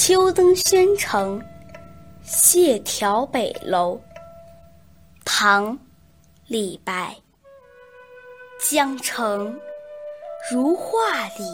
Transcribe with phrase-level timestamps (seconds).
[0.00, 1.44] 秋灯宣城，
[2.22, 4.00] 谢眺北楼。
[5.24, 5.76] 唐·
[6.46, 7.16] 李白。
[8.60, 9.60] 江城
[10.52, 11.44] 如画里，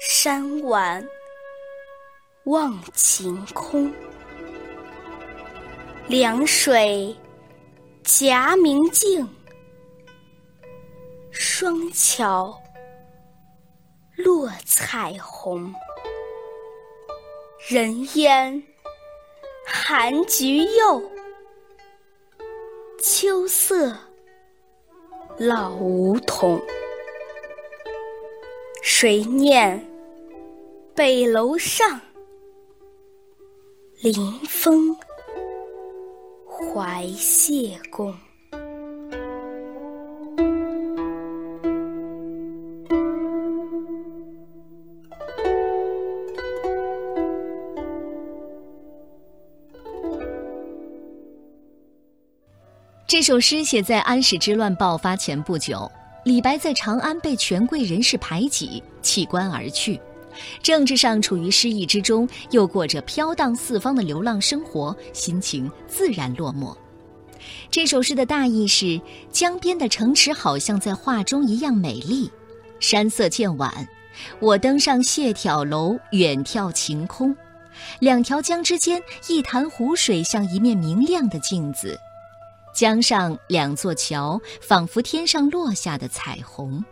[0.00, 1.04] 山晚
[2.44, 3.92] 望晴空。
[6.06, 7.14] 凉水
[8.04, 9.28] 夹明镜，
[11.32, 12.56] 双桥
[14.16, 15.74] 落彩虹。
[17.66, 18.62] 人烟
[19.66, 21.10] 寒菊柚，
[23.00, 23.96] 秋色
[25.38, 26.60] 老梧桐。
[28.82, 29.82] 谁念
[30.94, 31.98] 北楼上，
[34.02, 34.14] 临
[34.46, 34.94] 风
[36.46, 38.14] 怀谢公。
[53.14, 55.88] 这首诗写在安史之乱爆发前不久，
[56.24, 60.00] 李白在长安被权贵人士排挤，弃官而去，
[60.60, 66.76] 政治上处于失意之中，又过着飘荡四方的流浪生活，心情自然落寞。
[67.70, 72.28] 这首诗的大意是：江边的城池好像在画中一样美丽，
[72.80, 73.88] 山色渐晚，
[74.40, 77.32] 我登上谢眺楼，远眺晴空，
[78.00, 81.96] 两条江之间，一潭湖水像一面明亮的镜子。
[82.74, 86.84] 江上两座桥，仿佛天上落下的彩虹，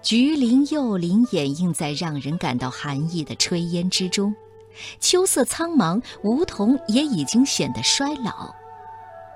[0.00, 4.34] 橘林柚林掩映在让人感到寒意的炊烟之中。
[4.98, 8.54] 秋色苍茫，梧桐也已经显得衰老。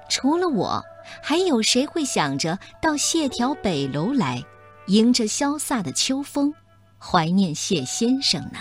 [0.08, 0.82] 除了我，
[1.22, 4.42] 还有谁会想着到谢眺北楼来，
[4.86, 6.52] 迎着潇洒的秋风，
[6.98, 8.58] 怀念谢先生呢？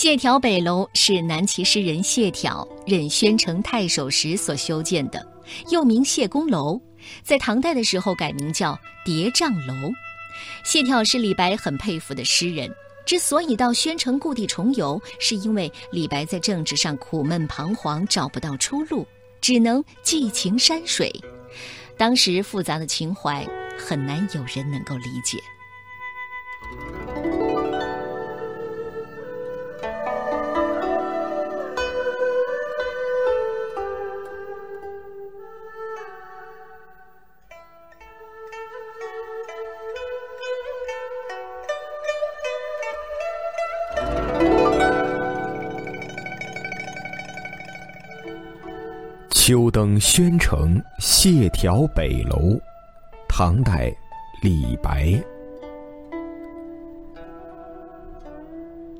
[0.00, 5.20] 谢眺北楼是南齐诗人谢眺任宣城太守时所修建的，
[5.72, 6.80] 又名谢公楼，
[7.24, 9.90] 在唐代的时候改名叫叠嶂楼。
[10.62, 12.72] 谢眺是李白很佩服的诗人，
[13.04, 19.04] 之所以到宣城故地重游，是因为李白在政治上苦闷彷徨，找不到出路，
[19.40, 21.12] 只能寄情山水。
[21.96, 23.44] 当时复杂的情怀，
[23.76, 25.38] 很难有人能够理解。
[49.48, 52.60] 秋登宣城谢眺北楼，
[53.26, 53.90] 唐代，
[54.42, 55.18] 李白。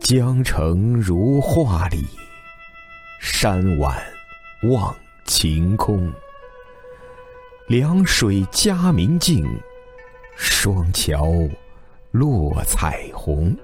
[0.01, 2.03] 江城如画里，
[3.21, 4.03] 山晚
[4.71, 6.11] 望晴空。
[7.67, 9.47] 凉水夹明镜，
[10.35, 11.31] 双桥
[12.11, 13.55] 落彩虹。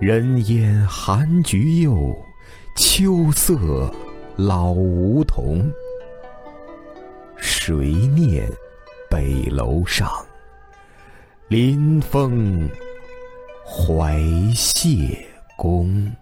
[0.00, 2.12] 人烟寒菊柚，
[2.76, 3.88] 秋色。
[4.36, 5.70] 老梧桐，
[7.36, 8.50] 谁念
[9.08, 10.10] 北楼上，
[11.46, 12.68] 临风
[13.64, 14.20] 怀
[14.52, 15.24] 谢
[15.56, 16.12] 公。